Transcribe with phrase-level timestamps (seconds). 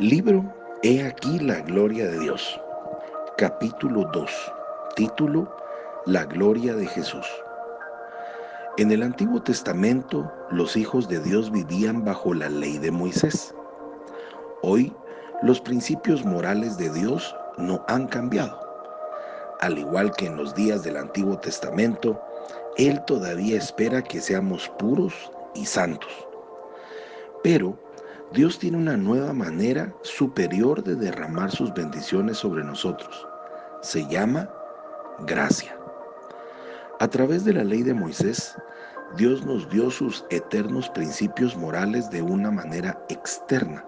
[0.00, 0.42] Libro
[0.82, 2.58] He aquí la gloria de Dios.
[3.36, 4.30] Capítulo 2.
[4.96, 5.54] Título
[6.06, 7.26] La gloria de Jesús.
[8.78, 13.54] En el Antiguo Testamento los hijos de Dios vivían bajo la ley de Moisés.
[14.62, 14.90] Hoy
[15.42, 18.58] los principios morales de Dios no han cambiado.
[19.60, 22.18] Al igual que en los días del Antiguo Testamento,
[22.78, 25.12] Él todavía espera que seamos puros
[25.54, 26.26] y santos.
[27.42, 27.76] Pero
[28.32, 33.26] Dios tiene una nueva manera superior de derramar sus bendiciones sobre nosotros.
[33.82, 34.48] Se llama
[35.26, 35.76] gracia.
[37.00, 38.54] A través de la ley de Moisés,
[39.16, 43.84] Dios nos dio sus eternos principios morales de una manera externa.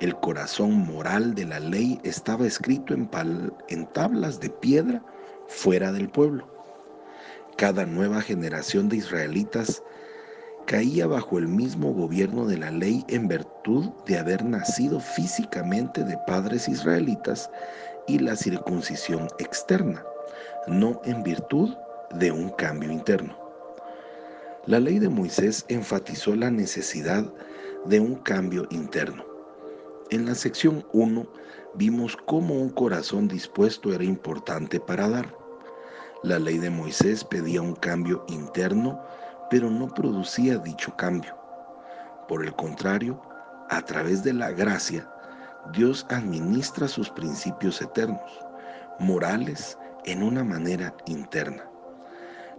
[0.00, 3.10] El corazón moral de la ley estaba escrito en,
[3.68, 5.04] en tablas de piedra
[5.46, 6.48] fuera del pueblo.
[7.58, 9.82] Cada nueva generación de israelitas
[10.66, 16.16] caía bajo el mismo gobierno de la ley en virtud de haber nacido físicamente de
[16.26, 17.50] padres israelitas
[18.06, 20.04] y la circuncisión externa,
[20.66, 21.74] no en virtud
[22.14, 23.36] de un cambio interno.
[24.66, 27.24] La ley de Moisés enfatizó la necesidad
[27.86, 29.24] de un cambio interno.
[30.10, 31.26] En la sección 1
[31.74, 35.34] vimos cómo un corazón dispuesto era importante para dar.
[36.22, 39.02] La ley de Moisés pedía un cambio interno
[39.52, 41.36] pero no producía dicho cambio.
[42.26, 43.20] Por el contrario,
[43.68, 45.06] a través de la gracia,
[45.74, 48.32] Dios administra sus principios eternos,
[48.98, 51.68] morales, en una manera interna.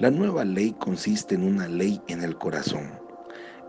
[0.00, 2.90] La nueva ley consiste en una ley en el corazón.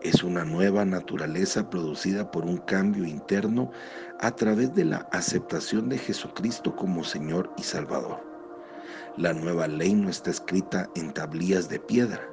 [0.02, 3.70] Es una nueva naturaleza producida por un cambio interno
[4.20, 8.20] a través de la aceptación de Jesucristo como Señor y Salvador.
[9.16, 12.31] La nueva ley no está escrita en tablillas de piedra,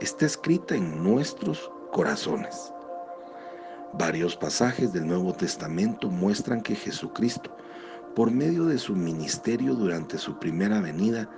[0.00, 2.72] está escrita en nuestros corazones.
[3.94, 7.56] Varios pasajes del Nuevo Testamento muestran que Jesucristo,
[8.14, 11.28] por medio de su ministerio durante su primera venida,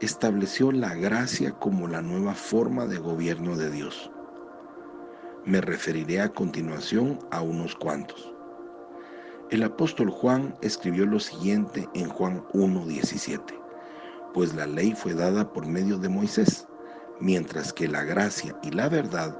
[0.00, 4.10] estableció la gracia como la nueva forma de gobierno de Dios.
[5.44, 8.34] Me referiré a continuación a unos cuantos.
[9.50, 13.40] El apóstol Juan escribió lo siguiente en Juan 1.17,
[14.34, 16.66] pues la ley fue dada por medio de Moisés
[17.20, 19.36] mientras que la gracia y la verdad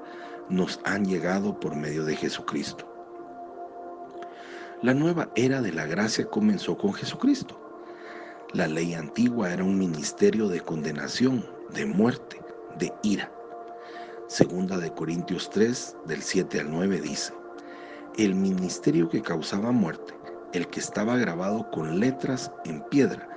[0.49, 2.89] nos han llegado por medio de Jesucristo.
[4.83, 7.59] La nueva era de la gracia comenzó con Jesucristo.
[8.53, 12.41] La ley antigua era un ministerio de condenación, de muerte,
[12.79, 13.33] de ira.
[14.27, 17.33] Segunda de Corintios 3, del 7 al 9 dice,
[18.19, 20.15] el ministerio que causaba muerte,
[20.53, 23.29] el que estaba grabado con letras en piedra,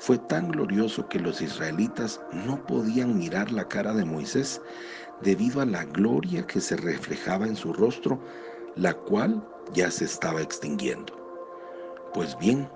[0.00, 4.58] fue tan glorioso que los israelitas no podían mirar la cara de Moisés
[5.20, 8.18] debido a la gloria que se reflejaba en su rostro,
[8.76, 11.12] la cual ya se estaba extinguiendo.
[12.14, 12.66] Pues bien,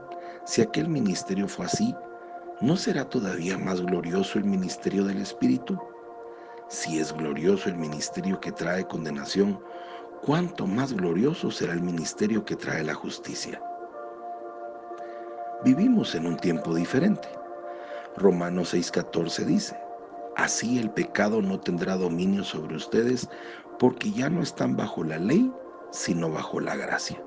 [0.45, 1.95] si aquel ministerio fue así,
[2.61, 5.81] ¿no será todavía más glorioso el ministerio del Espíritu?
[6.69, 9.59] Si es glorioso el ministerio que trae condenación,
[10.21, 13.63] ¿cuánto más glorioso será el ministerio que trae la justicia?
[15.63, 17.27] Vivimos en un tiempo diferente.
[18.19, 19.79] Romanos 6:14 dice,
[20.37, 23.31] así el pecado no tendrá dominio sobre ustedes
[23.79, 25.51] porque ya no están bajo la ley,
[25.91, 27.23] sino bajo la gracia.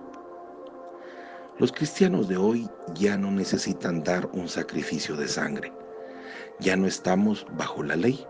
[1.57, 5.73] Los cristianos de hoy ya no necesitan dar un sacrificio de sangre.
[6.59, 8.23] Ya no estamos bajo la ley.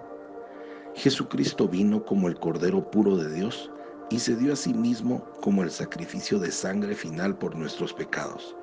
[0.96, 3.70] Jesucristo vino como el Cordero puro de Dios
[4.10, 8.56] y se dio a sí mismo como el sacrificio de sangre final por nuestros pecados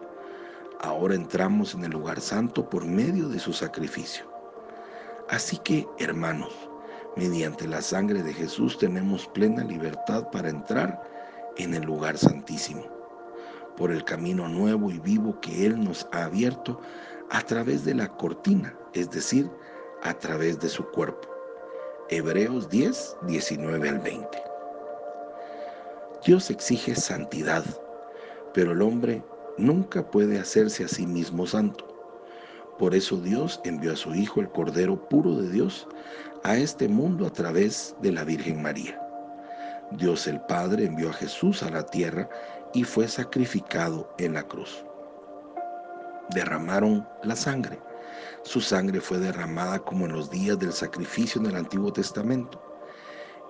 [0.84, 4.25] ahora entramos en el lugar santo por medio de su sacrificio.
[5.31, 6.53] Así que, hermanos,
[7.17, 11.03] mediante la sangre de Jesús tenemos plena libertad para entrar
[11.56, 12.84] en el lugar santísimo,
[13.77, 16.78] por el camino nuevo y vivo que Él nos ha abierto
[17.31, 19.51] a través de la cortina, es decir,
[20.03, 21.28] a través de su cuerpo.
[22.11, 24.43] Hebreos 10, 19 al 20.
[26.27, 27.65] Dios exige santidad,
[28.53, 29.22] pero el hombre
[29.59, 31.86] nunca puede hacerse a sí mismo santo.
[32.78, 35.86] Por eso Dios envió a su Hijo, el Cordero puro de Dios,
[36.42, 39.01] a este mundo a través de la Virgen María.
[39.92, 42.28] Dios el Padre envió a Jesús a la tierra
[42.72, 44.84] y fue sacrificado en la cruz.
[46.30, 47.78] Derramaron la sangre.
[48.42, 52.60] Su sangre fue derramada como en los días del sacrificio en el Antiguo Testamento.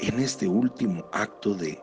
[0.00, 1.82] En este último acto de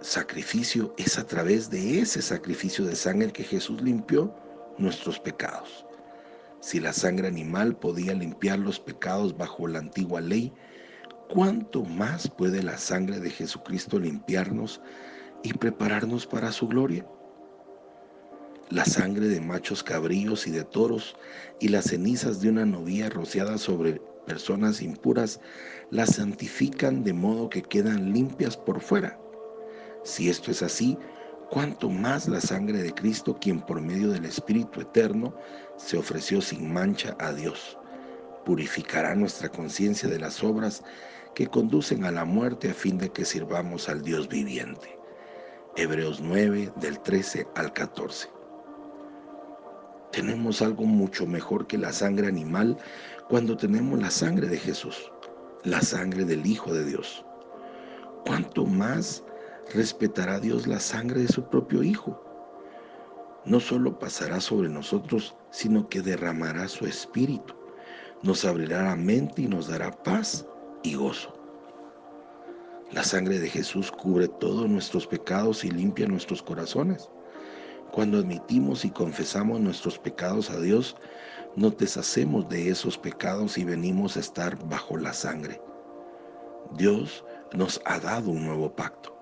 [0.00, 4.34] sacrificio es a través de ese sacrificio de sangre que Jesús limpió
[4.78, 5.84] nuestros pecados.
[6.60, 10.52] Si la sangre animal podía limpiar los pecados bajo la antigua ley,
[11.28, 14.80] ¿cuánto más puede la sangre de Jesucristo limpiarnos
[15.42, 17.06] y prepararnos para su gloria?
[18.70, 21.16] la sangre de machos cabríos y de toros
[21.58, 25.40] y las cenizas de una novia rociada sobre personas impuras
[25.90, 29.18] las santifican de modo que quedan limpias por fuera.
[30.08, 30.96] Si esto es así,
[31.50, 35.34] cuánto más la sangre de Cristo, quien por medio del Espíritu Eterno
[35.76, 37.76] se ofreció sin mancha a Dios,
[38.46, 40.82] purificará nuestra conciencia de las obras
[41.34, 44.98] que conducen a la muerte a fin de que sirvamos al Dios viviente.
[45.76, 48.30] Hebreos 9 del 13 al 14.
[50.10, 52.78] Tenemos algo mucho mejor que la sangre animal
[53.28, 55.12] cuando tenemos la sangre de Jesús,
[55.64, 57.26] la sangre del Hijo de Dios.
[58.24, 59.22] ¿Cuánto más
[59.74, 62.22] respetará Dios la sangre de su propio Hijo?
[63.44, 67.54] No solo pasará sobre nosotros, sino que derramará su espíritu,
[68.22, 70.46] nos abrirá la mente y nos dará paz
[70.82, 71.34] y gozo.
[72.90, 77.10] La sangre de Jesús cubre todos nuestros pecados y limpia nuestros corazones.
[77.92, 80.96] Cuando admitimos y confesamos nuestros pecados a Dios,
[81.54, 85.60] nos deshacemos de esos pecados y venimos a estar bajo la sangre.
[86.72, 89.17] Dios nos ha dado un nuevo pacto.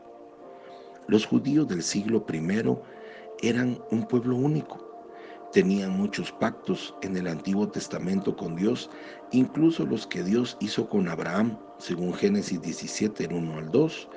[1.08, 4.84] Los judíos del siglo I eran un pueblo único.
[5.52, 8.90] Tenían muchos pactos en el Antiguo Testamento con Dios,
[9.30, 14.08] incluso los que Dios hizo con Abraham, según Génesis 17, 1 al 2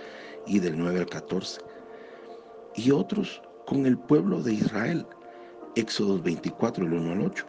[0.47, 1.62] y del 9 al 14.
[2.75, 5.06] Y otros con el pueblo de Israel.
[5.75, 7.45] Éxodo 24, el 1 al 8.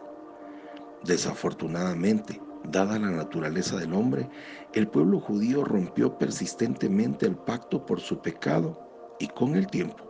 [1.03, 4.29] Desafortunadamente, dada la naturaleza del hombre,
[4.73, 8.90] el pueblo judío rompió persistentemente el pacto por su pecado
[9.21, 10.03] y con el tiempo,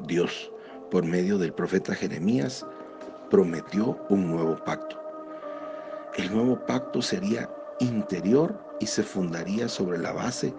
[0.00, 0.52] Dios,
[0.90, 2.64] por medio del profeta Jeremías,
[3.30, 5.00] prometió un nuevo pacto.
[6.18, 7.50] El nuevo pacto sería
[7.80, 10.54] interior y se fundaría sobre la base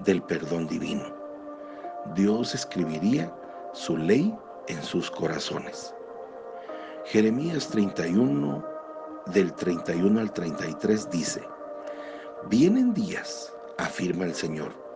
[0.00, 1.04] del perdón divino.
[2.14, 3.30] Dios escribiría
[3.74, 4.34] su ley
[4.68, 5.94] en sus corazones.
[7.04, 8.64] Jeremías 31,
[9.34, 11.42] del 31 al 33 dice,
[12.48, 14.87] Vienen días, afirma el Señor,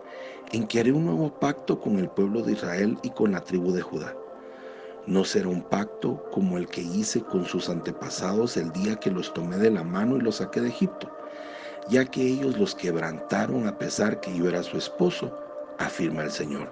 [0.53, 3.71] en que haré un nuevo pacto con el pueblo de Israel y con la tribu
[3.71, 4.15] de Judá.
[5.07, 9.33] No será un pacto como el que hice con sus antepasados el día que los
[9.33, 11.09] tomé de la mano y los saqué de Egipto,
[11.89, 15.35] ya que ellos los quebrantaron a pesar que yo era su esposo,
[15.79, 16.71] afirma el Señor.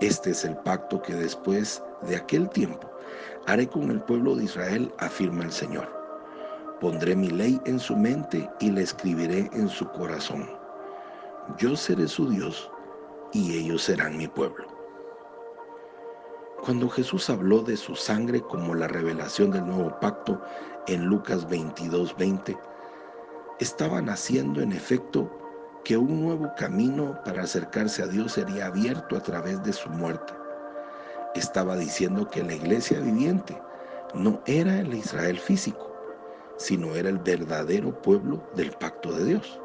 [0.00, 2.90] Este es el pacto que después de aquel tiempo
[3.46, 5.88] haré con el pueblo de Israel, afirma el Señor.
[6.80, 10.59] Pondré mi ley en su mente y la escribiré en su corazón.
[11.58, 12.70] Yo seré su Dios
[13.32, 14.66] y ellos serán mi pueblo.
[16.62, 20.40] Cuando Jesús habló de su sangre como la revelación del nuevo pacto
[20.86, 22.58] en Lucas 22, 20,
[23.60, 25.30] estaba naciendo en efecto
[25.84, 30.34] que un nuevo camino para acercarse a Dios sería abierto a través de su muerte.
[31.34, 33.60] Estaba diciendo que la iglesia viviente
[34.14, 35.90] no era el Israel físico,
[36.56, 39.60] sino era el verdadero pueblo del pacto de Dios.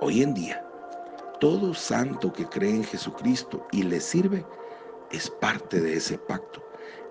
[0.00, 0.64] Hoy en día,
[1.40, 4.46] todo santo que cree en Jesucristo y le sirve
[5.10, 6.62] es parte de ese pacto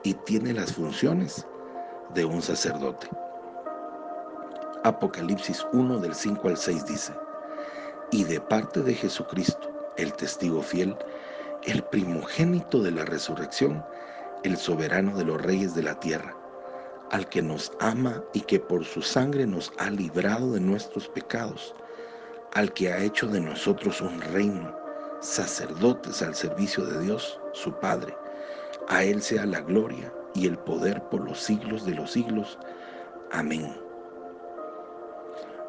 [0.04, 1.45] y tiene las funciones
[2.13, 3.10] de un sacerdote.
[4.86, 7.13] Apocalipsis 1 del 5 al 6 dice,
[8.12, 10.95] y de parte de Jesucristo, el testigo fiel,
[11.63, 13.84] el primogénito de la resurrección,
[14.44, 16.38] el soberano de los reyes de la tierra,
[17.12, 21.75] al que nos ama y que por su sangre nos ha librado de nuestros pecados,
[22.57, 24.75] al que ha hecho de nosotros un reino,
[25.21, 28.17] sacerdotes al servicio de Dios, su Padre.
[28.87, 32.57] A Él sea la gloria y el poder por los siglos de los siglos.
[33.31, 33.79] Amén.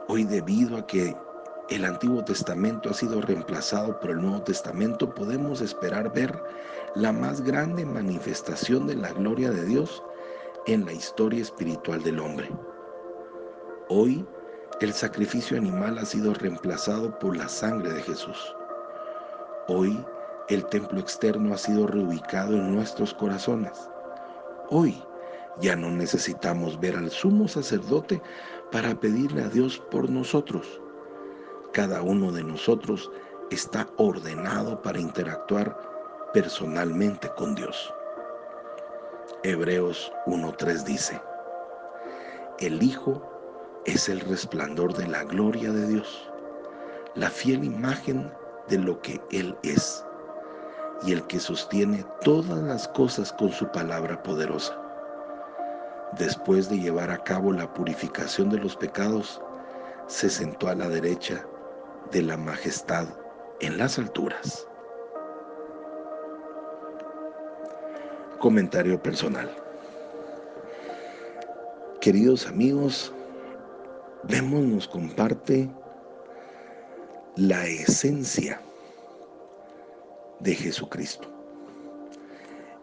[0.07, 1.15] Hoy debido a que
[1.69, 6.43] el Antiguo Testamento ha sido reemplazado por el Nuevo Testamento, podemos esperar ver
[6.95, 10.03] la más grande manifestación de la gloria de Dios
[10.67, 12.49] en la historia espiritual del hombre.
[13.91, 14.27] Hoy,
[14.81, 18.55] el sacrificio animal ha sido reemplazado por la sangre de Jesús.
[19.69, 20.05] Hoy,
[20.49, 23.91] el templo externo ha sido reubicado en nuestros corazones.
[24.71, 25.03] Hoy,
[25.61, 28.23] ya no necesitamos ver al sumo sacerdote
[28.71, 30.81] para pedirle a Dios por nosotros
[31.73, 33.11] cada uno de nosotros
[33.51, 35.77] está ordenado para interactuar
[36.33, 37.95] personalmente con Dios.
[39.45, 41.21] Hebreos 1.3 dice,
[42.59, 43.23] el Hijo
[43.85, 46.31] es el resplandor de la gloria de Dios,
[47.15, 48.33] la fiel imagen
[48.69, 50.05] de lo que Él es,
[51.03, 54.77] y el que sostiene todas las cosas con su palabra poderosa.
[56.19, 59.41] Después de llevar a cabo la purificación de los pecados,
[60.07, 61.45] se sentó a la derecha
[62.11, 63.07] de la majestad
[63.61, 64.69] en las alturas.
[68.39, 69.51] comentario personal.
[72.01, 73.13] Queridos amigos,
[74.29, 75.69] vemos nos comparte
[77.37, 78.61] la esencia
[80.41, 81.29] de Jesucristo.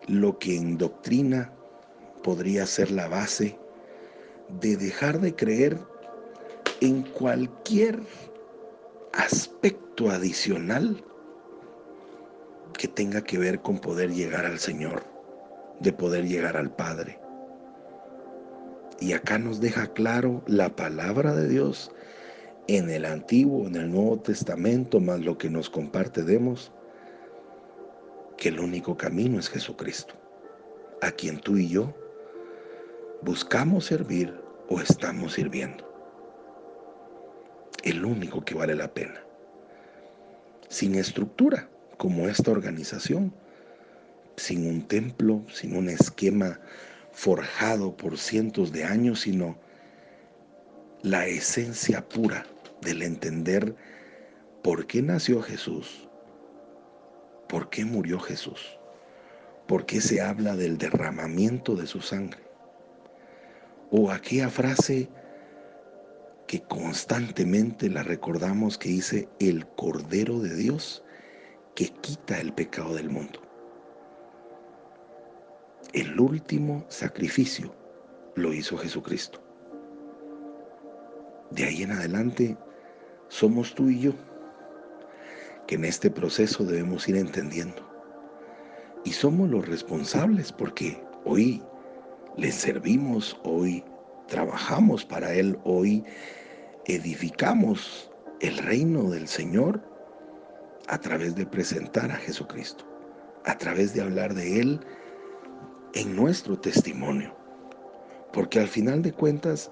[0.08, 1.52] Lo que en doctrina
[2.24, 3.58] podría ser la base
[4.60, 5.80] de dejar de creer
[6.82, 8.00] en cualquier
[9.14, 11.04] aspecto adicional
[12.78, 15.04] que tenga que ver con poder llegar al Señor,
[15.80, 17.25] de poder llegar al Padre.
[19.00, 21.92] Y acá nos deja claro la palabra de Dios
[22.68, 26.72] en el Antiguo, en el Nuevo Testamento, más lo que nos comparte Demos,
[28.38, 30.16] que el único camino es Jesucristo,
[31.02, 31.94] a quien tú y yo
[33.22, 34.34] buscamos servir
[34.70, 35.84] o estamos sirviendo.
[37.84, 39.22] El único que vale la pena.
[40.70, 43.34] Sin estructura, como esta organización,
[44.38, 46.60] sin un templo, sin un esquema
[47.16, 49.58] forjado por cientos de años, sino
[51.02, 52.46] la esencia pura
[52.82, 53.74] del entender
[54.62, 56.10] por qué nació Jesús,
[57.48, 58.78] por qué murió Jesús,
[59.66, 62.42] por qué se habla del derramamiento de su sangre,
[63.92, 65.10] o aquella frase
[66.48, 71.02] que constantemente la recordamos que dice el Cordero de Dios
[71.76, 73.45] que quita el pecado del mundo.
[75.96, 77.74] El último sacrificio
[78.36, 79.40] lo hizo Jesucristo.
[81.52, 82.58] De ahí en adelante
[83.30, 84.12] somos tú y yo,
[85.68, 87.82] que en este proceso debemos ir entendiendo.
[89.06, 91.64] Y somos los responsables porque hoy
[92.36, 93.82] le servimos, hoy
[94.28, 96.04] trabajamos para Él, hoy
[96.88, 98.12] edificamos
[98.42, 99.82] el reino del Señor
[100.90, 102.84] a través de presentar a Jesucristo,
[103.46, 104.82] a través de hablar de Él
[105.96, 107.34] en nuestro testimonio.
[108.32, 109.72] Porque al final de cuentas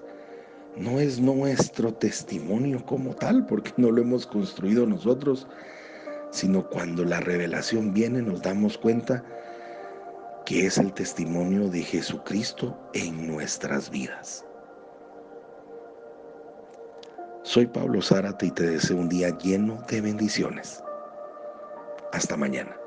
[0.76, 5.46] no es nuestro testimonio como tal, porque no lo hemos construido nosotros,
[6.30, 9.24] sino cuando la revelación viene nos damos cuenta
[10.44, 14.44] que es el testimonio de Jesucristo en nuestras vidas.
[17.42, 20.82] Soy Pablo Zárate y te deseo un día lleno de bendiciones.
[22.12, 22.83] Hasta mañana.